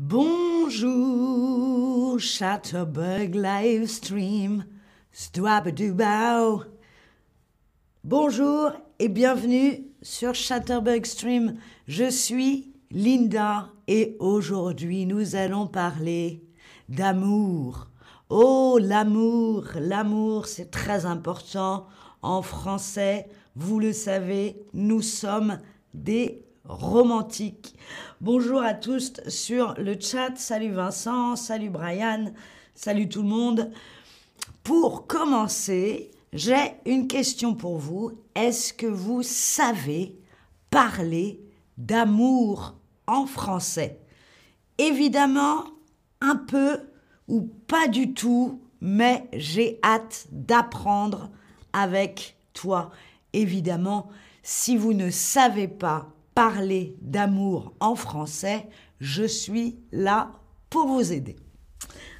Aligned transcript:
Bonjour, 0.00 0.86
Chatterbug 2.20 3.34
Livestream. 3.34 4.64
Stwabadubao. 5.10 6.62
Bonjour 8.04 8.70
et 9.00 9.08
bienvenue 9.08 9.88
sur 10.00 10.36
Chatterbug 10.36 11.04
Stream. 11.04 11.56
Je 11.88 12.08
suis 12.08 12.72
Linda 12.92 13.70
et 13.88 14.16
aujourd'hui 14.20 15.04
nous 15.04 15.34
allons 15.34 15.66
parler 15.66 16.44
d'amour. 16.88 17.88
Oh, 18.28 18.78
l'amour, 18.80 19.64
l'amour, 19.80 20.46
c'est 20.46 20.70
très 20.70 21.06
important. 21.06 21.88
En 22.22 22.42
français, 22.42 23.26
vous 23.56 23.80
le 23.80 23.92
savez, 23.92 24.64
nous 24.72 25.02
sommes 25.02 25.58
des 25.92 26.47
romantiques. 26.68 27.74
Bonjour 28.20 28.62
à 28.62 28.74
tous 28.74 29.14
sur 29.26 29.74
le 29.78 29.98
chat. 29.98 30.36
Salut 30.36 30.72
Vincent, 30.72 31.34
salut 31.34 31.70
Brian, 31.70 32.32
salut 32.74 33.08
tout 33.08 33.22
le 33.22 33.28
monde. 33.28 33.70
Pour 34.62 35.06
commencer, 35.06 36.10
j'ai 36.32 36.74
une 36.84 37.08
question 37.08 37.54
pour 37.54 37.78
vous. 37.78 38.12
Est-ce 38.34 38.74
que 38.74 38.86
vous 38.86 39.22
savez 39.22 40.16
parler 40.70 41.40
d'amour 41.78 42.74
en 43.06 43.26
français? 43.26 44.00
Évidemment, 44.76 45.64
un 46.20 46.36
peu 46.36 46.80
ou 47.28 47.48
pas 47.66 47.88
du 47.88 48.12
tout, 48.12 48.60
mais 48.80 49.28
j'ai 49.32 49.80
hâte 49.82 50.26
d'apprendre 50.30 51.30
avec 51.72 52.36
toi. 52.52 52.90
Évidemment, 53.32 54.08
si 54.42 54.76
vous 54.76 54.92
ne 54.92 55.10
savez 55.10 55.68
pas 55.68 56.12
parler 56.38 56.96
d'amour 57.02 57.74
en 57.80 57.96
français, 57.96 58.68
je 59.00 59.24
suis 59.24 59.80
là 59.90 60.30
pour 60.70 60.86
vous 60.86 61.12
aider. 61.12 61.34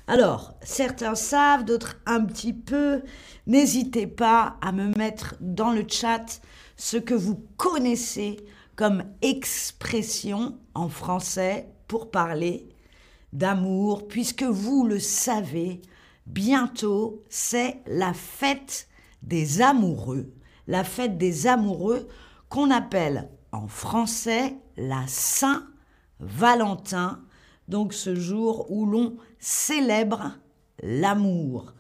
Alors, 0.09 0.55
certains 0.61 1.15
savent, 1.15 1.65
d'autres 1.65 2.01
un 2.05 2.25
petit 2.25 2.53
peu. 2.53 3.03
N'hésitez 3.47 4.09
pas 4.09 4.57
à 4.61 4.73
me 4.73 4.89
mettre 4.99 5.37
dans 5.39 5.71
le 5.71 5.85
chat 5.89 6.41
ce 6.77 6.97
que 6.97 7.15
vous 7.15 7.47
connaissez 7.57 8.39
comme 8.75 9.05
expression 9.23 10.59
en 10.75 10.89
français 10.89 11.69
pour 11.87 12.11
parler 12.11 12.69
d'amour, 13.33 14.09
puisque 14.09 14.43
vous 14.43 14.85
le 14.85 14.99
savez, 14.99 15.81
bientôt 16.27 17.23
c'est 17.29 17.83
la 17.87 18.15
fête 18.15 18.89
des 19.23 19.63
amoureux, 19.63 20.35
la 20.67 20.83
fête 20.83 21.19
des 21.19 21.47
amoureux 21.47 22.09
qu'on 22.49 22.73
appelle 22.73 23.29
en 23.53 23.69
français 23.69 24.57
la 24.77 25.07
Saint-Valentin, 25.07 27.21
donc 27.69 27.93
ce 27.93 28.15
jour 28.15 28.71
où 28.71 28.87
l'on 28.87 29.17
célèbre 29.39 30.33
l'amour. 30.83 31.75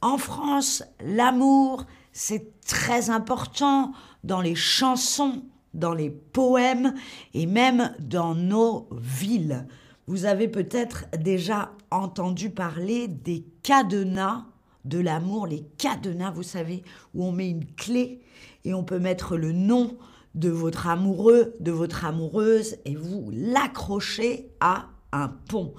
En 0.00 0.18
France, 0.18 0.82
l'amour, 1.00 1.84
c'est 2.12 2.60
très 2.66 3.10
important 3.10 3.92
dans 4.22 4.40
les 4.40 4.54
chansons, 4.54 5.42
dans 5.72 5.94
les 5.94 6.10
poèmes 6.10 6.94
et 7.32 7.46
même 7.46 7.94
dans 7.98 8.34
nos 8.34 8.88
villes. 8.92 9.66
Vous 10.06 10.26
avez 10.26 10.48
peut-être 10.48 11.06
déjà 11.18 11.72
entendu 11.90 12.50
parler 12.50 13.08
des 13.08 13.46
cadenas 13.62 14.44
de 14.84 14.98
l'amour, 14.98 15.46
les 15.46 15.62
cadenas, 15.78 16.30
vous 16.30 16.42
savez, 16.42 16.82
où 17.14 17.24
on 17.24 17.32
met 17.32 17.48
une 17.48 17.64
clé 17.64 18.20
et 18.64 18.74
on 18.74 18.84
peut 18.84 18.98
mettre 18.98 19.36
le 19.36 19.52
nom 19.52 19.96
de 20.34 20.48
votre 20.48 20.88
amoureux, 20.88 21.54
de 21.60 21.70
votre 21.70 22.04
amoureuse 22.04 22.76
et 22.84 22.96
vous 22.96 23.30
l'accrochez 23.32 24.50
à 24.60 24.88
un 25.12 25.28
pont. 25.28 25.74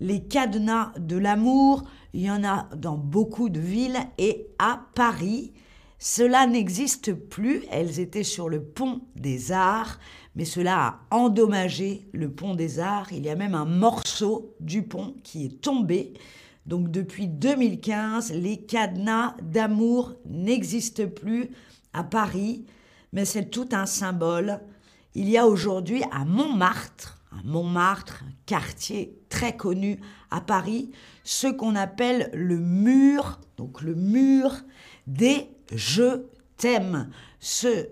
Les 0.00 0.22
cadenas 0.22 0.92
de 0.98 1.16
l'amour, 1.16 1.84
il 2.14 2.22
y 2.22 2.30
en 2.30 2.44
a 2.44 2.68
dans 2.76 2.96
beaucoup 2.96 3.48
de 3.48 3.60
villes 3.60 3.98
et 4.16 4.46
à 4.58 4.86
Paris, 4.94 5.52
cela 5.98 6.46
n'existe 6.46 7.12
plus. 7.12 7.64
Elles 7.70 7.98
étaient 7.98 8.22
sur 8.22 8.48
le 8.48 8.62
pont 8.62 9.00
des 9.16 9.50
Arts, 9.50 9.98
mais 10.36 10.44
cela 10.44 11.00
a 11.10 11.16
endommagé 11.16 12.08
le 12.12 12.30
pont 12.30 12.54
des 12.54 12.78
Arts. 12.78 13.12
Il 13.12 13.24
y 13.24 13.28
a 13.28 13.34
même 13.34 13.56
un 13.56 13.64
morceau 13.64 14.54
du 14.60 14.82
pont 14.82 15.16
qui 15.24 15.46
est 15.46 15.60
tombé. 15.60 16.14
Donc 16.66 16.90
depuis 16.90 17.26
2015, 17.26 18.32
les 18.34 18.58
cadenas 18.58 19.34
d'amour 19.42 20.14
n'existent 20.26 21.08
plus 21.08 21.50
à 21.92 22.04
Paris, 22.04 22.66
mais 23.12 23.24
c'est 23.24 23.50
tout 23.50 23.68
un 23.72 23.86
symbole. 23.86 24.60
Il 25.14 25.28
y 25.28 25.38
a 25.38 25.46
aujourd'hui 25.46 26.02
à 26.12 26.24
Montmartre 26.24 27.18
à 27.32 27.42
Montmartre, 27.44 28.24
quartier 28.46 29.18
très 29.28 29.56
connu 29.56 30.00
à 30.30 30.40
Paris, 30.40 30.90
ce 31.24 31.46
qu'on 31.46 31.76
appelle 31.76 32.30
le 32.32 32.58
mur, 32.58 33.40
donc 33.56 33.82
le 33.82 33.94
mur 33.94 34.54
des 35.06 35.48
je 35.74 36.22
t'aime. 36.56 37.10
Ce 37.40 37.88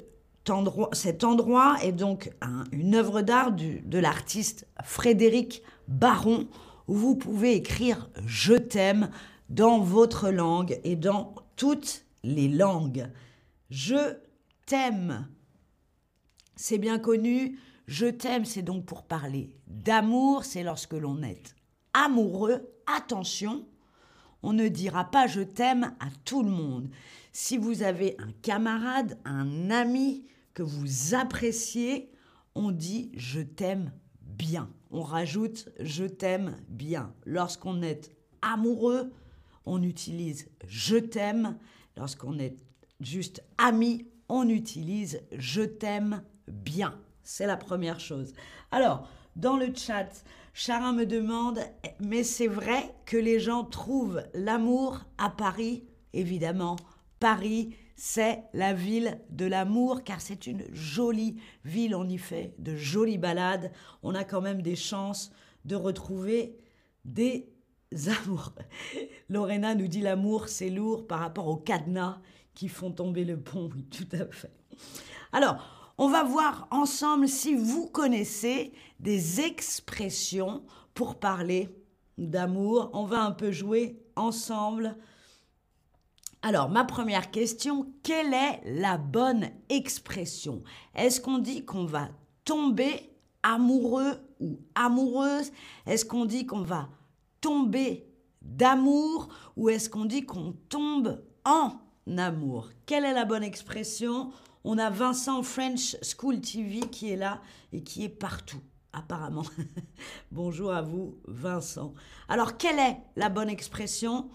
cet 0.93 1.25
endroit 1.25 1.77
est 1.83 1.91
donc 1.91 2.31
une 2.71 2.95
œuvre 2.95 3.21
d'art 3.23 3.51
de 3.51 3.99
l'artiste 3.99 4.69
Frédéric 4.85 5.61
Baron, 5.89 6.47
où 6.87 6.95
vous 6.95 7.17
pouvez 7.17 7.57
écrire 7.57 8.09
je 8.27 8.55
t'aime 8.55 9.11
dans 9.49 9.81
votre 9.81 10.31
langue 10.31 10.79
et 10.85 10.95
dans 10.95 11.35
toutes 11.57 12.05
les 12.23 12.47
langues. 12.47 13.09
Je 13.71 14.15
t'aime. 14.67 15.29
C'est 16.57 16.79
bien 16.79 16.99
connu, 16.99 17.59
je 17.87 18.07
t'aime, 18.07 18.45
c'est 18.45 18.63
donc 18.63 18.85
pour 18.85 19.05
parler 19.05 19.57
d'amour, 19.67 20.45
c'est 20.45 20.63
lorsque 20.63 20.95
l'on 20.95 21.23
est 21.23 21.55
amoureux. 21.95 22.69
Attention, 22.87 23.67
on 24.43 24.53
ne 24.53 24.69
dira 24.69 25.11
pas 25.11 25.27
je 25.27 25.41
t'aime 25.41 25.95
à 26.01 26.09
tout 26.25 26.43
le 26.43 26.51
monde. 26.51 26.89
Si 27.33 27.57
vous 27.57 27.83
avez 27.83 28.17
un 28.19 28.33
camarade, 28.43 29.19
un 29.25 29.71
ami 29.71 30.27
que 30.55 30.63
vous 30.63 31.15
appréciez, 31.15 32.11
on 32.55 32.71
dit 32.71 33.13
je 33.15 33.41
t'aime 33.41 33.93
bien. 34.21 34.71
On 34.91 35.03
rajoute 35.03 35.69
je 35.81 36.05
t'aime 36.05 36.57
bien. 36.69 37.13
Lorsqu'on 37.25 37.83
est 37.83 38.11
amoureux, 38.43 39.13
on 39.65 39.83
utilise 39.83 40.49
je 40.67 40.97
t'aime. 40.97 41.59
Lorsqu'on 41.97 42.39
est 42.39 42.57
juste 43.01 43.43
ami, 43.59 44.07
on 44.29 44.49
utilise 44.49 45.23
je 45.37 45.63
t'aime 45.63 46.23
bien. 46.49 46.99
C'est 47.23 47.47
la 47.47 47.57
première 47.57 48.01
chose. 48.01 48.33
Alors, 48.71 49.09
dans 49.35 49.57
le 49.57 49.75
chat, 49.75 50.25
Charin 50.55 50.93
me 50.93 51.05
demande, 51.05 51.61
mais 52.01 52.23
c'est 52.23 52.47
vrai 52.47 52.95
que 53.05 53.17
les 53.17 53.41
gens 53.41 53.65
trouvent 53.65 54.23
l'amour 54.33 55.05
à 55.19 55.29
Paris? 55.29 55.85
Évidemment, 56.13 56.77
Paris, 57.21 57.77
c'est 57.97 58.45
la 58.55 58.73
ville 58.73 59.21
de 59.31 59.47
l'amour, 59.47 60.05
car 60.05 60.21
c'est 60.21 60.47
une 60.47 60.65
jolie 60.73 61.37
ville, 61.65 61.95
on 61.95 62.09
y 62.09 62.19
fait 62.19 62.55
de 62.59 62.77
jolies 62.77 63.19
balades, 63.19 63.73
on 64.03 64.15
a 64.15 64.25
quand 64.25 64.41
même 64.41 64.63
des 64.63 64.77
chances 64.77 65.31
de 65.65 65.77
retrouver 65.77 66.57
des 67.05 67.51
amours. 68.23 68.53
Lorena 69.29 69.75
nous 69.75 69.89
dit 69.89 70.01
l'amour, 70.01 70.49
c'est 70.49 70.71
lourd 70.71 71.07
par 71.07 71.21
rapport 71.21 71.49
aux 71.49 71.57
cadenas 71.57 72.19
qui 72.57 72.69
font 72.69 72.91
tomber 72.91 73.25
le 73.25 73.39
pont, 73.39 73.71
oui, 73.73 73.85
tout 73.91 74.09
à 74.13 74.27
fait. 74.33 74.51
Alors, 75.33 75.59
on 75.99 76.09
va 76.09 76.25
voir 76.25 76.67
ensemble 76.73 77.29
si 77.29 77.55
vous 77.55 77.87
connaissez 77.87 78.73
des 78.99 79.41
expressions 79.41 80.65
pour 80.95 81.21
parler 81.21 81.69
d'amour. 82.19 82.91
On 82.93 83.05
va 83.05 83.23
un 83.23 83.31
peu 83.31 83.53
jouer 83.53 84.03
ensemble. 84.17 84.97
Alors, 86.43 86.69
ma 86.69 86.85
première 86.85 87.31
question, 87.31 87.93
quelle 88.03 88.35
est 88.35 88.61
la 88.67 88.99
bonne 88.99 89.51
expression? 89.69 90.63
Est-ce 90.95 91.21
qu'on 91.21 91.39
dit 91.39 91.65
qu'on 91.65 91.85
va 91.85 92.09
tomber 92.45 93.11
amoureux 93.43 94.21
ou 94.41 94.59
amoureuse? 94.75 95.51
Est-ce 95.87 96.05
qu'on 96.05 96.25
dit 96.25 96.47
qu'on 96.47 96.63
va 96.63 96.89
tomber 97.41 98.07
d'amour 98.43 99.29
ou 99.57 99.69
est-ce 99.69 99.91
qu'on 99.91 100.05
dit 100.05 100.25
qu'on 100.25 100.53
tombe 100.69 101.23
en 101.45 101.81
amour 102.17 102.71
Quelle 102.87 103.05
est 103.05 103.13
la 103.13 103.25
bonne 103.25 103.43
expression? 103.43 104.33
On 104.65 104.79
a 104.79 104.91
Vincent 104.91 105.43
French 105.43 105.97
School 106.03 106.41
TV 106.41 106.81
qui 106.81 107.11
est 107.11 107.17
là 107.17 107.41
et 107.73 107.83
qui 107.83 108.05
est 108.05 108.09
partout, 108.09 108.61
apparemment. 108.93 109.45
Bonjour 110.33 110.73
à 110.73 110.83
vous, 110.83 111.19
Vincent. 111.27 111.95
Alors, 112.29 112.57
quelle 112.57 112.79
est 112.79 112.97
la 113.17 113.29
bonne 113.29 113.49
expression? 113.49 114.29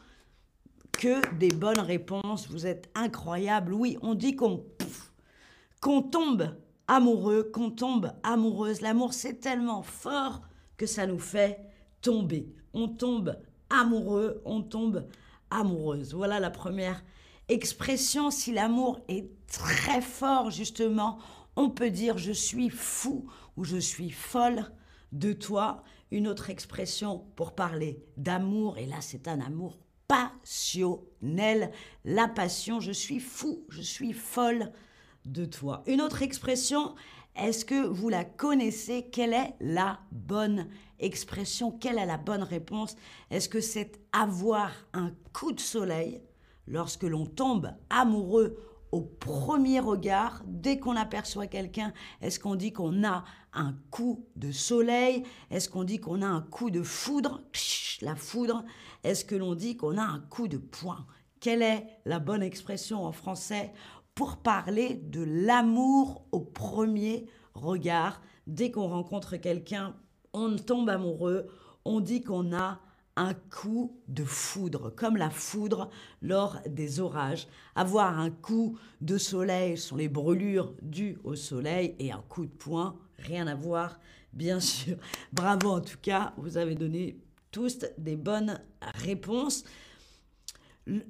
Que 0.92 1.36
des 1.38 1.50
bonnes 1.50 1.80
réponses. 1.80 2.50
Vous 2.50 2.66
êtes 2.66 2.90
incroyable. 2.96 3.74
Oui, 3.74 3.98
on 4.02 4.16
dit 4.16 4.36
qu'on 4.36 4.64
qu'on 5.82 6.04
tombe 6.04 6.56
amoureux, 6.88 7.50
qu'on 7.52 7.72
tombe 7.72 8.12
amoureuse. 8.24 8.82
L'amour, 8.82 9.14
c'est 9.14 9.40
tellement 9.40 9.82
fort 9.82 10.42
que 10.78 10.86
ça 10.86 11.08
nous 11.08 11.20
fait 11.20 11.60
tomber. 12.02 12.54
On 12.74 12.88
tombe 12.88 13.38
amoureux, 13.70 14.42
on 14.46 14.62
tombe 14.62 15.08
amoureuse. 15.50 16.14
Voilà 16.14 16.40
la 16.40 16.52
première 16.52 17.04
expression, 17.52 18.32
si 18.32 18.52
l'amour 18.52 19.00
est 19.08 19.30
très 19.48 20.02
fort, 20.02 20.52
justement, 20.52 21.20
on 21.56 21.70
peut 21.70 21.92
dire 21.92 22.18
je 22.18 22.32
suis 22.32 22.70
fou 22.70 23.30
ou 23.58 23.64
je 23.64 23.78
suis 23.78 24.10
folle 24.10 24.66
de 25.12 25.34
toi. 25.34 25.84
Une 26.12 26.28
autre 26.28 26.50
expression 26.50 27.26
pour 27.36 27.54
parler 27.54 28.04
d'amour, 28.18 28.78
et 28.78 28.86
là 28.86 28.98
c'est 29.02 29.28
un 29.28 29.40
amour 29.40 29.78
passionnel. 30.08 31.72
La 32.04 32.28
passion, 32.28 32.80
je 32.80 32.92
suis 32.92 33.20
fou, 33.20 33.66
je 33.70 33.82
suis 33.82 34.14
folle 34.14 34.72
de 35.26 35.46
toi. 35.46 35.84
Une 35.88 36.02
autre 36.02 36.22
expression, 36.22 36.96
est-ce 37.36 37.64
que 37.64 37.86
vous 37.88 38.10
la 38.10 38.26
connaissez? 38.26 39.08
Quelle 39.12 39.34
est 39.34 39.56
la 39.62 40.00
bonne 40.12 40.68
expression? 41.00 41.72
Quelle 41.72 41.98
est 41.98 42.06
la 42.06 42.18
bonne 42.18 42.44
réponse? 42.44 42.96
Est-ce 43.30 43.48
que 43.48 43.62
c'est 43.62 44.02
avoir 44.12 44.72
un 44.94 45.14
coup 45.32 45.54
de 45.54 45.62
soleil? 45.62 46.22
Lorsque 46.72 47.04
l'on 47.04 47.26
tombe 47.26 47.72
amoureux 47.90 48.58
au 48.92 49.02
premier 49.02 49.80
regard, 49.80 50.42
dès 50.48 50.80
qu'on 50.80 50.96
aperçoit 50.96 51.48
quelqu'un, 51.48 51.94
est-ce 52.22 52.40
qu'on 52.40 52.56
dit 52.56 52.74
qu'on 52.74 53.04
a 53.04 53.24
un 53.54 53.76
coup 53.90 54.26
de 54.36 54.52
soleil? 54.52 55.24
Est-ce 55.50 55.70
qu'on 55.70 55.84
dit 55.84 56.00
qu'on 56.00 56.22
a 56.22 56.28
un 56.28 56.42
coup 56.42 56.72
de 56.72 56.82
foudre? 56.82 57.42
La 58.02 58.16
foudre. 58.16 58.66
Est-ce 59.04 59.24
que 59.24 59.36
l'on 59.36 59.54
dit 59.54 59.78
qu'on 59.78 59.98
a 59.98 60.04
un 60.04 60.20
coup 60.20 60.48
de 60.48 60.58
poing? 60.58 61.06
Quelle 61.40 61.62
est 61.62 61.86
la 62.06 62.20
bonne 62.20 62.44
expression 62.44 63.06
en 63.06 63.12
français 63.12 63.74
pour 64.16 64.38
parler 64.38 64.96
de 64.96 65.24
l'amour 65.24 66.26
au 66.32 66.40
premier 66.40 67.28
regard? 67.54 68.22
Dès 68.48 68.72
qu'on 68.72 68.88
rencontre 68.88 69.38
quelqu'un, 69.38 69.96
on 70.34 70.56
tombe 70.56 70.90
amoureux, 70.90 71.48
on 71.86 72.00
dit 72.00 72.22
qu'on 72.22 72.54
a 72.56 72.80
un 73.16 73.34
coup 73.34 74.00
de 74.08 74.24
foudre, 74.24 74.90
comme 74.96 75.18
la 75.18 75.30
foudre 75.30 75.90
lors 76.22 76.60
des 76.68 77.00
orages. 77.00 77.48
Avoir 77.76 78.20
un 78.20 78.32
coup 78.32 78.78
de 79.02 79.18
soleil 79.18 79.78
sont 79.78 79.96
les 79.96 80.10
brûlures 80.10 80.74
dues 80.82 81.18
au 81.24 81.36
soleil 81.36 81.96
et 82.00 82.12
un 82.12 82.24
coup 82.30 82.46
de 82.46 82.52
poing, 82.52 82.98
rien 83.18 83.48
à 83.48 83.56
voir, 83.56 84.00
bien 84.34 84.60
sûr. 84.62 84.98
Bravo 85.34 85.70
en 85.72 85.82
tout 85.82 86.00
cas, 86.02 86.34
vous 86.38 86.58
avez 86.58 86.76
donné 86.76 87.18
tous 87.52 87.80
des 87.98 88.16
bonnes 88.16 88.60
réponses. 88.96 89.66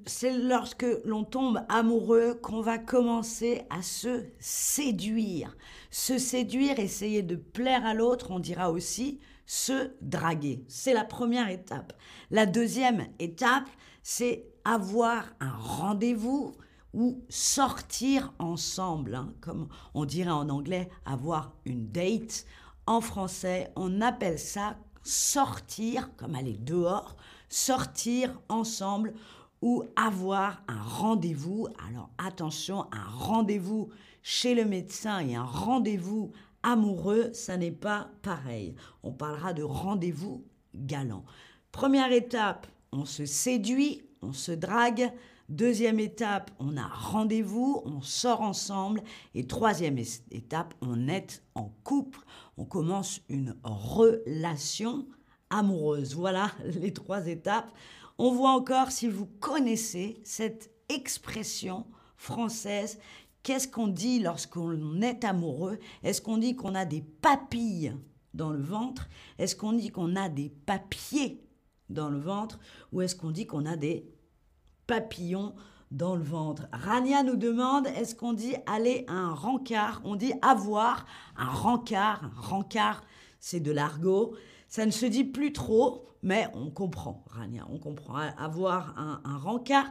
C'est 0.05 0.37
lorsque 0.37 0.85
l'on 1.05 1.23
tombe 1.23 1.61
amoureux 1.69 2.35
qu'on 2.41 2.61
va 2.61 2.77
commencer 2.77 3.61
à 3.69 3.81
se 3.81 4.25
séduire. 4.39 5.55
Se 5.91 6.17
séduire, 6.17 6.79
essayer 6.79 7.21
de 7.21 7.35
plaire 7.35 7.85
à 7.85 7.93
l'autre, 7.93 8.31
on 8.31 8.39
dira 8.39 8.71
aussi 8.71 9.19
se 9.51 9.91
draguer. 9.99 10.63
C'est 10.69 10.93
la 10.93 11.03
première 11.03 11.49
étape. 11.49 11.91
La 12.29 12.45
deuxième 12.45 13.07
étape, 13.19 13.67
c'est 14.01 14.45
avoir 14.63 15.25
un 15.41 15.51
rendez-vous 15.51 16.55
ou 16.93 17.21
sortir 17.27 18.33
ensemble, 18.39 19.13
hein. 19.13 19.33
comme 19.41 19.67
on 19.93 20.05
dirait 20.05 20.31
en 20.31 20.47
anglais, 20.47 20.89
avoir 21.05 21.51
une 21.65 21.89
date. 21.89 22.45
En 22.85 23.01
français, 23.01 23.73
on 23.75 23.99
appelle 23.99 24.39
ça 24.39 24.77
sortir, 25.03 26.15
comme 26.15 26.35
aller 26.35 26.55
dehors, 26.57 27.17
sortir 27.49 28.39
ensemble 28.47 29.13
ou 29.61 29.83
avoir 29.97 30.63
un 30.69 30.81
rendez-vous. 30.81 31.67
Alors 31.89 32.09
attention, 32.17 32.85
un 32.93 33.09
rendez-vous 33.09 33.89
chez 34.23 34.55
le 34.55 34.63
médecin 34.63 35.19
et 35.19 35.35
un 35.35 35.43
rendez-vous 35.43 36.31
amoureux, 36.63 37.31
ça 37.33 37.57
n'est 37.57 37.71
pas 37.71 38.11
pareil. 38.21 38.75
On 39.03 39.11
parlera 39.11 39.53
de 39.53 39.63
rendez-vous 39.63 40.45
galant. 40.75 41.23
Première 41.71 42.11
étape, 42.11 42.67
on 42.91 43.05
se 43.05 43.25
séduit, 43.25 44.03
on 44.21 44.33
se 44.33 44.51
drague. 44.51 45.11
Deuxième 45.49 45.99
étape, 45.99 46.49
on 46.59 46.77
a 46.77 46.87
rendez-vous, 46.87 47.81
on 47.85 48.01
sort 48.01 48.41
ensemble. 48.41 49.01
Et 49.35 49.47
troisième 49.47 49.97
étape, 50.31 50.73
on 50.81 51.07
est 51.07 51.43
en 51.55 51.73
couple, 51.83 52.19
on 52.57 52.65
commence 52.65 53.21
une 53.27 53.55
relation 53.63 55.07
amoureuse. 55.49 56.15
Voilà 56.15 56.51
les 56.65 56.93
trois 56.93 57.27
étapes. 57.27 57.71
On 58.17 58.31
voit 58.31 58.51
encore 58.51 58.91
si 58.91 59.07
vous 59.07 59.25
connaissez 59.25 60.21
cette 60.23 60.71
expression 60.89 61.85
française 62.15 62.99
Qu'est-ce 63.43 63.67
qu'on 63.67 63.87
dit 63.87 64.19
lorsqu'on 64.19 65.01
est 65.01 65.23
amoureux? 65.23 65.79
Est-ce 66.03 66.21
qu'on 66.21 66.37
dit 66.37 66.55
qu'on 66.55 66.75
a 66.75 66.85
des 66.85 67.01
papilles 67.01 67.95
dans 68.33 68.51
le 68.51 68.61
ventre? 68.61 69.09
Est-ce 69.39 69.55
qu'on 69.55 69.73
dit 69.73 69.89
qu'on 69.89 70.15
a 70.15 70.29
des 70.29 70.49
papiers 70.49 71.43
dans 71.89 72.09
le 72.09 72.19
ventre? 72.19 72.59
Ou 72.91 73.01
est-ce 73.01 73.15
qu'on 73.15 73.31
dit 73.31 73.47
qu'on 73.47 73.65
a 73.65 73.75
des 73.75 74.05
papillons 74.85 75.55
dans 75.89 76.15
le 76.15 76.23
ventre? 76.23 76.67
Rania 76.71 77.23
nous 77.23 77.35
demande, 77.35 77.87
est-ce 77.87 78.15
qu'on 78.15 78.33
dit 78.33 78.55
aller 78.67 79.05
à 79.07 79.13
un 79.13 79.33
rencard? 79.33 80.01
On 80.05 80.15
dit 80.15 80.33
avoir 80.41 81.05
un 81.35 81.49
rencard. 81.49 82.23
Un 82.23 82.41
rencard, 82.41 83.03
c'est 83.39 83.59
de 83.59 83.71
l'argot. 83.71 84.35
Ça 84.67 84.85
ne 84.85 84.91
se 84.91 85.05
dit 85.05 85.25
plus 85.25 85.51
trop, 85.51 86.05
mais 86.23 86.47
on 86.53 86.69
comprend, 86.69 87.25
Rania, 87.27 87.67
on 87.69 87.77
comprend. 87.77 88.15
Avoir 88.37 88.97
un, 88.97 89.37
rencard, 89.37 89.87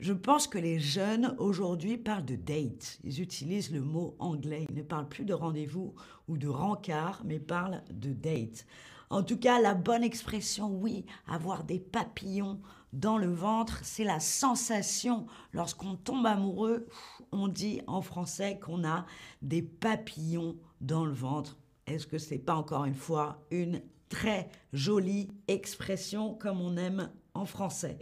je 0.00 0.12
pense 0.12 0.46
que 0.46 0.58
les 0.58 0.80
jeunes 0.80 1.34
aujourd'hui 1.38 1.96
parlent 1.96 2.24
de 2.24 2.36
date. 2.36 2.98
Ils 3.04 3.20
utilisent 3.20 3.70
le 3.70 3.80
mot 3.80 4.16
anglais. 4.18 4.66
Ils 4.68 4.76
ne 4.76 4.82
parlent 4.82 5.08
plus 5.08 5.24
de 5.24 5.34
rendez-vous 5.34 5.94
ou 6.28 6.36
de 6.36 6.48
rencard, 6.48 7.22
mais 7.24 7.38
parlent 7.38 7.82
de 7.90 8.12
date. 8.12 8.66
En 9.10 9.22
tout 9.22 9.38
cas, 9.38 9.60
la 9.60 9.74
bonne 9.74 10.02
expression, 10.02 10.68
oui, 10.68 11.04
avoir 11.28 11.64
des 11.64 11.78
papillons 11.78 12.60
dans 12.92 13.18
le 13.18 13.32
ventre, 13.32 13.80
c'est 13.82 14.04
la 14.04 14.20
sensation. 14.20 15.26
Lorsqu'on 15.52 15.94
tombe 15.94 16.26
amoureux, 16.26 16.86
on 17.32 17.48
dit 17.48 17.80
en 17.86 18.02
français 18.02 18.58
qu'on 18.60 18.84
a 18.84 19.06
des 19.42 19.62
papillons 19.62 20.56
dans 20.80 21.04
le 21.04 21.12
ventre. 21.12 21.56
Est-ce 21.86 22.06
que 22.06 22.18
c'est 22.18 22.38
pas 22.38 22.56
encore 22.56 22.84
une 22.84 22.94
fois 22.94 23.44
une 23.50 23.82
très 24.08 24.48
jolie 24.72 25.28
expression 25.48 26.34
comme 26.34 26.60
on 26.60 26.76
aime 26.76 27.10
en 27.34 27.44
français? 27.44 27.98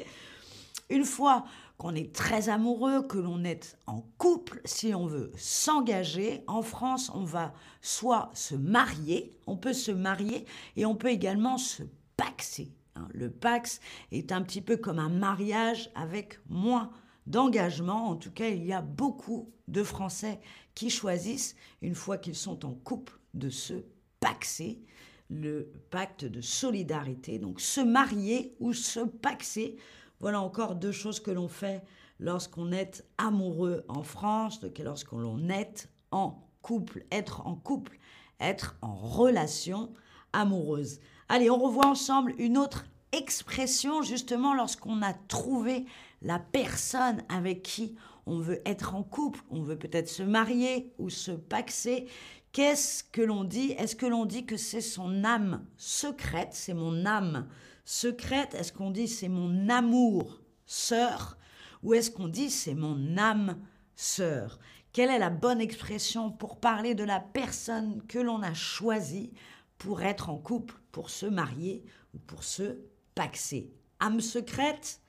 Une 0.91 1.05
fois 1.05 1.45
qu'on 1.83 1.97
est 1.97 2.15
très 2.15 2.49
amoureux, 2.49 3.03
que 3.03 3.19
l'on 3.19 3.43
est 3.43 3.77
en 3.89 4.03
couple, 4.17 4.61
si 4.65 4.95
on 4.95 5.07
veut 5.07 5.33
s'engager, 5.37 6.45
en 6.47 6.63
France, 6.63 7.11
on 7.13 7.25
va 7.25 7.53
soit 7.81 8.31
se 8.35 8.55
marier, 8.55 9.37
on 9.49 9.57
peut 9.57 9.73
se 9.73 9.91
marier 9.91 10.47
et 10.77 10.87
on 10.87 10.95
peut 10.95 11.11
également 11.11 11.59
se 11.59 11.83
paxer. 12.17 12.73
Hein. 12.95 13.09
Le 13.13 13.31
pax 13.33 13.81
est 14.13 14.31
un 14.31 14.43
petit 14.43 14.61
peu 14.61 14.77
comme 14.77 15.01
un 15.01 15.09
mariage 15.09 15.91
avec 15.97 16.39
moins 16.49 16.93
d'engagement. 17.27 18.11
En 18.11 18.15
tout 18.15 18.31
cas, 18.31 18.51
il 18.51 18.65
y 18.65 18.73
a 18.73 18.81
beaucoup 18.81 19.51
de 19.67 19.83
Français 19.83 20.39
qui 20.77 20.89
choisissent, 20.89 21.57
une 21.81 21.97
fois 21.97 22.17
qu'ils 22.17 22.37
sont 22.37 22.65
en 22.65 22.75
couple, 22.75 23.19
de 23.35 23.51
se 23.51 23.75
paxer 24.21 24.85
le 25.31 25.73
pacte 25.91 26.27
de 26.27 26.43
solidarité, 26.43 27.41
donc 27.41 27.61
se 27.61 27.81
marier 27.81 28.55
ou 28.61 28.73
se 28.73 29.01
paxer 29.01 29.79
voilà 30.23 30.41
encore 30.41 30.77
deux 30.77 30.93
choses 30.93 31.21
que 31.21 31.33
l'on 31.33 31.49
fait 31.49 31.83
lorsqu'on 32.21 32.71
est 32.71 33.05
amoureux 33.19 33.85
en 33.89 34.05
France, 34.05 34.61
lorsqu'on 34.83 35.49
est 35.49 35.89
en 36.13 36.49
couple, 36.63 37.05
être 37.11 37.45
en 37.47 37.57
couple, 37.57 37.99
être 38.41 38.77
en 38.83 38.95
relation 38.95 39.93
amoureuse. 40.33 41.01
Allez, 41.29 41.51
on 41.51 41.59
revoit 41.59 41.89
ensemble 41.89 42.35
une 42.39 42.57
autre 42.57 42.85
expression 43.11 44.03
justement 44.03 44.55
lorsqu'on 44.55 45.03
a 45.03 45.13
trouvé 45.13 45.87
la 46.23 46.39
personne 46.39 47.23
avec 47.29 47.63
qui 47.63 47.97
on 48.25 48.39
veut 48.39 48.63
être 48.65 48.95
en 48.95 49.03
couple, 49.03 49.41
on 49.51 49.63
veut 49.63 49.77
peut-être 49.77 50.09
se 50.09 50.23
marier 50.23 50.93
ou 50.99 51.11
se 51.11 51.33
paxer. 51.33 52.07
Qu'est-ce 52.53 53.03
que 53.03 53.23
l'on 53.23 53.43
dit? 53.43 53.73
Est-ce 53.73 53.97
que 53.97 54.07
l'on 54.07 54.25
dit 54.25 54.47
que 54.47 54.57
c'est 54.57 54.83
son 54.83 55.25
âme 55.25 55.65
secrète, 55.77 56.51
c'est 56.53 56.75
mon 56.75 57.07
âme 57.07 57.49
secrète 57.85 58.55
Est-ce 58.55 58.73
qu'on 58.73 58.91
dit 58.91 59.09
c'est 59.09 59.29
mon 59.29 59.69
amour 59.69 60.41
sœur 60.67 61.39
Ou 61.83 61.95
est-ce 61.95 62.11
qu'on 62.11 62.29
dit 62.29 62.51
c'est 62.51 62.75
mon 62.75 63.17
âme 63.17 63.59
sœur? 63.95 64.59
Quelle 64.93 65.11
est 65.11 65.19
la 65.19 65.31
bonne 65.31 65.61
expression 65.61 66.31
pour 66.31 66.61
parler 66.61 66.95
de 66.95 67.05
la 67.05 67.21
personne 67.21 68.03
que 68.07 68.19
l'on 68.19 68.43
a 68.43 68.55
choisie 68.55 69.33
pour 69.79 70.03
être 70.03 70.29
en 70.29 70.39
couple, 70.39 70.75
pour 70.93 71.11
se 71.11 71.27
marier 71.27 71.85
ou 72.15 72.19
pour 72.19 72.45
se 72.45 72.79
paxer? 73.15 73.73
Âme 74.01 74.21
secrète 74.21 75.01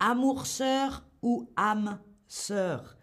Amour 0.00 0.46
sœur 0.46 1.04
ou 1.22 1.50
âme 1.56 2.00
sœur 2.26 2.96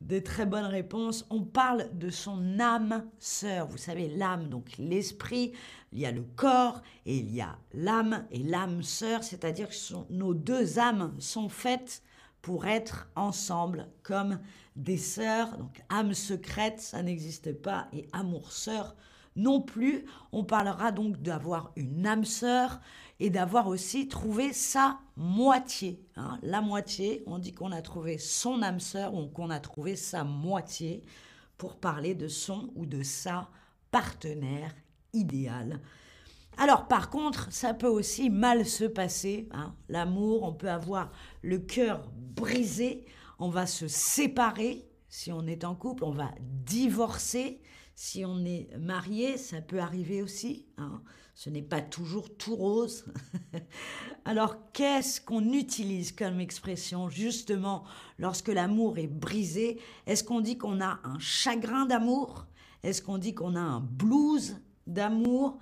des 0.00 0.22
très 0.22 0.46
bonnes 0.46 0.66
réponses. 0.66 1.26
On 1.30 1.42
parle 1.42 1.88
de 1.96 2.10
son 2.10 2.60
âme 2.60 3.04
sœur. 3.18 3.66
Vous 3.66 3.78
savez, 3.78 4.08
l'âme, 4.08 4.48
donc 4.48 4.76
l'esprit, 4.78 5.52
il 5.92 6.00
y 6.00 6.06
a 6.06 6.12
le 6.12 6.24
corps 6.36 6.82
et 7.06 7.16
il 7.16 7.34
y 7.34 7.40
a 7.40 7.58
l'âme 7.74 8.26
et 8.30 8.38
l'âme 8.38 8.82
sœur, 8.82 9.24
c'est-à-dire 9.24 9.68
que 9.68 10.12
nos 10.12 10.34
deux 10.34 10.78
âmes 10.78 11.14
sont 11.18 11.48
faites 11.48 12.02
pour 12.42 12.66
être 12.66 13.08
ensemble 13.16 13.88
comme 14.02 14.38
des 14.76 14.98
sœurs. 14.98 15.56
Donc 15.58 15.82
âme 15.88 16.14
secrète, 16.14 16.80
ça 16.80 17.02
n'existe 17.02 17.52
pas 17.52 17.88
et 17.92 18.08
amour 18.12 18.52
sœur 18.52 18.94
non 19.38 19.60
plus. 19.60 20.04
On 20.32 20.44
parlera 20.44 20.92
donc 20.92 21.22
d'avoir 21.22 21.72
une 21.76 22.06
âme 22.06 22.24
sœur 22.24 22.80
et 23.20 23.30
d'avoir 23.30 23.68
aussi 23.68 24.08
trouvé 24.08 24.52
sa 24.52 24.98
moitié. 25.16 26.04
Hein. 26.16 26.38
La 26.42 26.60
moitié, 26.60 27.22
on 27.26 27.38
dit 27.38 27.54
qu'on 27.54 27.72
a 27.72 27.82
trouvé 27.82 28.18
son 28.18 28.62
âme 28.62 28.80
sœur 28.80 29.14
ou 29.14 29.26
qu'on 29.28 29.50
a 29.50 29.60
trouvé 29.60 29.96
sa 29.96 30.24
moitié 30.24 31.02
pour 31.56 31.76
parler 31.76 32.14
de 32.14 32.28
son 32.28 32.70
ou 32.74 32.86
de 32.86 33.02
sa 33.02 33.48
partenaire 33.90 34.74
idéal. 35.12 35.80
Alors 36.56 36.88
par 36.88 37.08
contre, 37.08 37.52
ça 37.52 37.72
peut 37.74 37.88
aussi 37.88 38.30
mal 38.30 38.66
se 38.66 38.84
passer. 38.84 39.48
hein. 39.52 39.74
L'amour, 39.88 40.42
on 40.42 40.52
peut 40.52 40.70
avoir 40.70 41.10
le 41.42 41.58
cœur 41.58 42.08
brisé, 42.16 43.06
on 43.38 43.48
va 43.48 43.66
se 43.66 43.88
séparer 43.88 44.84
si 45.08 45.32
on 45.32 45.46
est 45.46 45.64
en 45.64 45.74
couple, 45.74 46.04
on 46.04 46.12
va 46.12 46.30
divorcer 46.40 47.60
si 48.00 48.24
on 48.24 48.44
est 48.44 48.68
marié, 48.78 49.36
ça 49.36 49.60
peut 49.60 49.80
arriver 49.80 50.22
aussi. 50.22 50.66
hein. 50.76 51.02
Ce 51.34 51.50
n'est 51.50 51.62
pas 51.62 51.80
toujours 51.80 52.36
tout 52.36 52.54
rose. 52.54 53.04
Alors 54.24 54.70
qu'est-ce 54.72 55.20
qu'on 55.20 55.52
utilise 55.52 56.12
comme 56.12 56.38
expression 56.38 57.08
justement 57.08 57.82
lorsque 58.20 58.48
l'amour 58.48 58.98
est 58.98 59.08
brisé? 59.08 59.80
Est-ce 60.06 60.22
qu'on 60.22 60.40
dit 60.40 60.58
qu'on 60.58 60.80
a 60.80 61.00
un 61.02 61.18
chagrin 61.18 61.86
d'amour? 61.86 62.46
Est-ce 62.84 63.02
qu'on 63.02 63.18
dit 63.18 63.34
qu'on 63.34 63.56
a 63.56 63.60
un 63.60 63.80
blues 63.80 64.60
d'amour? 64.86 65.58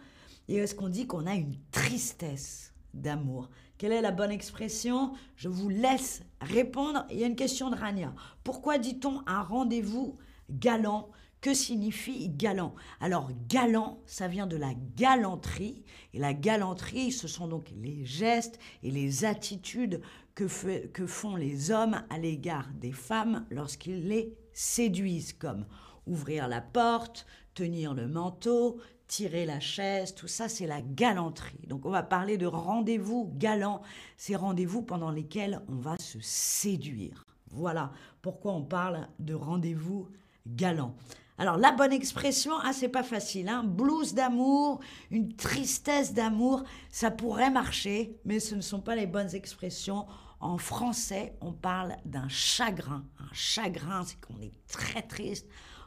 Et 0.48 0.56
est-ce 0.56 0.74
qu'on 0.74 0.90
dit 0.90 1.06
qu'on 1.06 1.26
a 1.26 1.34
une 1.34 1.56
tristesse 1.70 2.74
d'amour? 2.92 3.48
Quelle 3.78 3.92
est 3.92 4.02
la 4.02 4.12
bonne 4.12 4.30
expression? 4.30 5.14
Je 5.36 5.48
vous 5.48 5.70
laisse 5.70 6.22
répondre. 6.42 7.06
Il 7.10 7.18
y 7.18 7.24
a 7.24 7.28
une 7.28 7.34
question 7.34 7.70
de 7.70 7.76
Rania. 7.76 8.12
Pourquoi 8.44 8.76
dit-on 8.76 9.22
un 9.26 9.40
rendez-vous 9.40 10.18
galant 10.50 11.10
que 11.46 11.54
signifie 11.54 12.28
galant 12.28 12.74
Alors, 12.98 13.30
galant, 13.48 14.00
ça 14.04 14.26
vient 14.26 14.48
de 14.48 14.56
la 14.56 14.72
galanterie. 14.96 15.84
Et 16.12 16.18
la 16.18 16.34
galanterie, 16.34 17.12
ce 17.12 17.28
sont 17.28 17.46
donc 17.46 17.72
les 17.80 18.04
gestes 18.04 18.58
et 18.82 18.90
les 18.90 19.24
attitudes 19.24 20.00
que, 20.34 20.86
que 20.88 21.06
font 21.06 21.36
les 21.36 21.70
hommes 21.70 22.02
à 22.10 22.18
l'égard 22.18 22.68
des 22.74 22.90
femmes 22.90 23.46
lorsqu'ils 23.50 24.08
les 24.08 24.36
séduisent, 24.52 25.34
comme 25.34 25.66
ouvrir 26.08 26.48
la 26.48 26.60
porte, 26.60 27.26
tenir 27.54 27.94
le 27.94 28.08
manteau, 28.08 28.80
tirer 29.06 29.46
la 29.46 29.60
chaise, 29.60 30.16
tout 30.16 30.26
ça, 30.26 30.48
c'est 30.48 30.66
la 30.66 30.82
galanterie. 30.82 31.64
Donc, 31.68 31.86
on 31.86 31.90
va 31.90 32.02
parler 32.02 32.38
de 32.38 32.46
rendez-vous 32.46 33.30
galants, 33.36 33.82
ces 34.16 34.34
rendez-vous 34.34 34.82
pendant 34.82 35.12
lesquels 35.12 35.62
on 35.68 35.76
va 35.76 35.96
se 35.98 36.18
séduire. 36.20 37.24
Voilà 37.52 37.92
pourquoi 38.20 38.52
on 38.52 38.64
parle 38.64 39.06
de 39.20 39.34
rendez-vous 39.34 40.08
galant. 40.44 40.96
Alors 41.38 41.58
la 41.58 41.72
bonne 41.72 41.92
expression, 41.92 42.52
ah 42.62 42.72
c'est 42.72 42.88
pas 42.88 43.02
facile, 43.02 43.48
hein, 43.48 43.62
blues 43.62 44.14
d'amour, 44.14 44.80
une 45.10 45.34
tristesse 45.36 46.14
d'amour, 46.14 46.64
ça 46.90 47.10
pourrait 47.10 47.50
marcher, 47.50 48.18
mais 48.24 48.40
ce 48.40 48.54
ne 48.54 48.62
sont 48.62 48.80
pas 48.80 48.96
les 48.96 49.06
bonnes 49.06 49.34
expressions. 49.34 50.06
En 50.40 50.58
français, 50.58 51.34
on 51.40 51.52
parle 51.52 51.96
d'un 52.04 52.28
chagrin. 52.28 53.04
Un 53.18 53.32
chagrin, 53.32 54.04
c'est 54.04 54.20
qu'on 54.20 54.40
est 54.40 54.52
très 54.68 55.02
triste. 55.02 55.46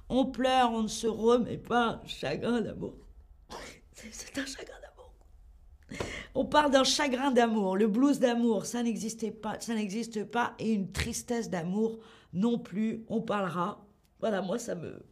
On 0.09 0.25
pleure, 0.25 0.71
on 0.71 0.83
ne 0.83 0.87
se 0.87 1.07
remet 1.07 1.57
pas. 1.57 2.01
Chagrin 2.07 2.61
d'amour. 2.61 2.95
C'est 4.11 4.37
un 4.37 4.45
chagrin 4.45 4.75
d'amour. 4.81 5.13
On 6.33 6.45
parle 6.45 6.71
d'un 6.71 6.83
chagrin 6.83 7.31
d'amour. 7.31 7.77
Le 7.77 7.87
blues 7.87 8.19
d'amour, 8.19 8.65
ça 8.65 8.81
n'existait 8.81 9.31
pas, 9.31 9.59
ça 9.59 9.75
n'existe 9.75 10.23
pas, 10.23 10.55
et 10.57 10.71
une 10.71 10.91
tristesse 10.91 11.49
d'amour 11.49 11.99
non 12.33 12.57
plus. 12.57 13.03
On 13.07 13.21
parlera. 13.21 13.85
Voilà, 14.19 14.41
moi 14.41 14.57
ça 14.57 14.73
me, 14.73 15.05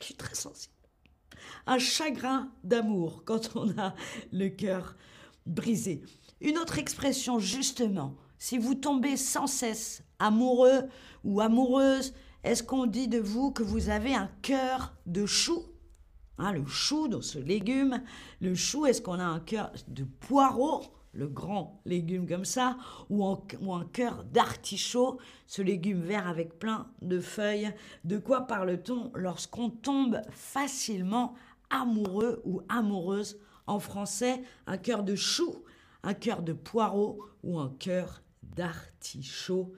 je 0.00 0.04
suis 0.04 0.14
très 0.14 0.34
sensible. 0.34 0.74
Un 1.66 1.78
chagrin 1.78 2.50
d'amour 2.64 3.22
quand 3.24 3.50
on 3.56 3.70
a 3.78 3.94
le 4.32 4.48
cœur 4.48 4.96
brisé. 5.46 6.02
Une 6.40 6.58
autre 6.58 6.78
expression 6.78 7.38
justement. 7.38 8.14
Si 8.38 8.58
vous 8.58 8.74
tombez 8.74 9.16
sans 9.16 9.46
cesse 9.46 10.02
amoureux 10.18 10.82
ou 11.24 11.40
amoureuse, 11.40 12.14
est-ce 12.44 12.62
qu'on 12.62 12.86
dit 12.86 13.08
de 13.08 13.18
vous 13.18 13.50
que 13.50 13.62
vous 13.62 13.88
avez 13.88 14.14
un 14.14 14.30
cœur 14.42 14.94
de 15.06 15.26
chou? 15.26 15.64
Hein, 16.38 16.52
le 16.52 16.66
chou, 16.66 17.08
dans 17.08 17.22
ce 17.22 17.38
légume. 17.38 18.02
Le 18.40 18.54
chou, 18.54 18.86
est-ce 18.86 19.00
qu'on 19.00 19.18
a 19.18 19.24
un 19.24 19.40
cœur 19.40 19.72
de 19.88 20.04
poireau, 20.04 20.82
le 21.16 21.26
grand 21.26 21.80
légume 21.84 22.28
comme 22.28 22.44
ça, 22.44 22.76
ou, 23.10 23.24
un 23.24 23.84
cœur 23.92 24.24
d'artichaut, 24.24 25.18
ce 25.46 25.62
légume 25.62 26.02
vert 26.02 26.28
avec 26.28 26.58
plein 26.58 26.88
de 27.02 27.18
feuilles 27.20 27.72
De 28.04 28.18
quoi 28.18 28.42
parle-t-on 28.42 29.10
lorsqu'on 29.14 29.70
tombe 29.70 30.20
facilement 30.30 31.34
amoureux 31.70 32.42
ou 32.44 32.62
amoureuse? 32.68 33.40
En 33.66 33.80
français, 33.80 34.42
un 34.68 34.76
cœur 34.76 35.02
de 35.02 35.16
chou, 35.16 35.64
un 36.04 36.14
cœur 36.14 36.42
de 36.42 36.52
poireau 36.52 37.24
ou 37.42 37.58
un 37.58 37.70
cœur 37.80 38.22
d'artichaut 38.42 39.72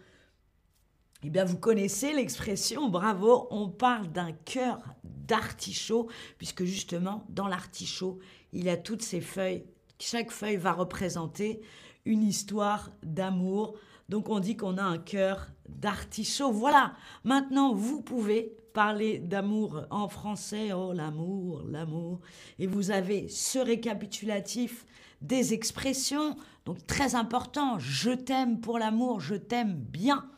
eh 1.24 1.30
bien, 1.30 1.44
vous 1.44 1.58
connaissez 1.58 2.12
l'expression, 2.12 2.88
bravo, 2.88 3.48
on 3.50 3.68
parle 3.68 4.06
d'un 4.12 4.30
cœur 4.32 4.78
d'artichaut, 5.02 6.08
puisque 6.36 6.62
justement, 6.62 7.26
dans 7.28 7.48
l'artichaut, 7.48 8.20
il 8.52 8.68
a 8.68 8.76
toutes 8.76 9.02
ces 9.02 9.20
feuilles. 9.20 9.64
Chaque 9.98 10.30
feuille 10.30 10.56
va 10.56 10.72
représenter 10.72 11.60
une 12.04 12.22
histoire 12.22 12.90
d'amour. 13.02 13.74
Donc, 14.08 14.28
on 14.28 14.38
dit 14.38 14.56
qu'on 14.56 14.78
a 14.78 14.82
un 14.82 14.98
cœur 14.98 15.48
d'artichaut. 15.68 16.52
Voilà, 16.52 16.94
maintenant, 17.24 17.74
vous 17.74 18.00
pouvez 18.00 18.56
parler 18.72 19.18
d'amour 19.18 19.82
en 19.90 20.08
français. 20.08 20.72
Oh, 20.72 20.92
l'amour, 20.92 21.62
l'amour. 21.68 22.20
Et 22.58 22.66
vous 22.66 22.90
avez 22.90 23.28
ce 23.28 23.58
récapitulatif 23.58 24.86
des 25.20 25.52
expressions. 25.52 26.36
Donc, 26.64 26.86
très 26.86 27.14
important, 27.16 27.78
je 27.78 28.10
t'aime 28.10 28.60
pour 28.60 28.78
l'amour, 28.78 29.20
je 29.20 29.34
t'aime 29.34 29.74
bien 29.74 30.30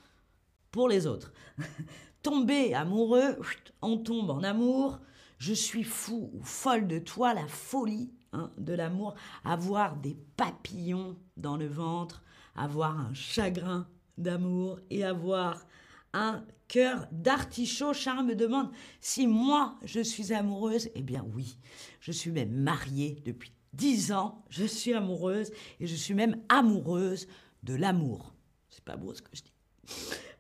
pour 0.71 0.89
les 0.89 1.07
autres. 1.07 1.33
Tomber 2.23 2.75
amoureux, 2.75 3.39
on 3.83 3.99
tombe 3.99 4.31
en 4.31 4.43
amour. 4.43 5.01
Je 5.39 5.55
suis 5.55 5.85
fou 5.85 6.31
ou 6.35 6.43
folle 6.43 6.87
de 6.87 6.99
toi, 6.99 7.35
la 7.35 7.47
folie 7.47 8.11
hein, 8.33 8.51
de 8.59 8.75
l'amour. 8.75 9.15
Avoir 9.45 9.97
des 9.97 10.17
papillons 10.37 11.17
dans 11.37 11.57
le 11.57 11.67
ventre, 11.67 12.23
avoir 12.55 12.99
un 12.99 13.15
chagrin 13.15 13.87
d'amour 14.19 14.81
et 14.91 15.05
avoir 15.05 15.67
un 16.13 16.45
cœur 16.69 17.07
d'artichaut. 17.13 17.93
Charles 17.93 18.27
me 18.27 18.35
demande 18.35 18.71
si 19.01 19.27
moi 19.27 19.79
je 19.85 20.01
suis 20.01 20.33
amoureuse. 20.33 20.91
Eh 20.95 21.03
bien 21.03 21.25
oui, 21.35 21.57
je 22.01 22.13
suis 22.13 22.31
même 22.31 22.53
mariée 22.53 23.23
depuis 23.25 23.53
dix 23.73 24.13
ans. 24.13 24.45
Je 24.49 24.65
suis 24.65 24.95
amoureuse 24.95 25.51
et 25.79 25.87
je 25.87 25.95
suis 25.95 26.15
même 26.15 26.41
amoureuse 26.49 27.27
de 27.63 27.75
l'amour. 27.75 28.35
C'est 28.69 28.85
pas 28.85 28.97
beau 28.97 29.15
ce 29.15 29.23
que 29.23 29.31
je 29.33 29.43
dis. 29.43 29.53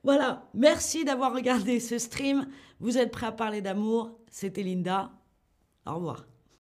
Voilà, 0.03 0.49
merci 0.55 1.05
d'avoir 1.05 1.35
regardé 1.35 1.79
ce 1.81 1.99
stream. 1.99 2.49
Vous 2.79 2.97
êtes 2.97 3.11
prêts 3.11 3.27
à 3.27 3.33
parler 3.33 3.61
d'amour 3.61 4.19
C'était 4.31 4.63
Linda. 4.63 5.13
Au 5.87 5.97
revoir. 5.97 6.30